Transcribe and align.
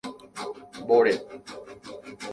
Mbóre. 0.83 1.13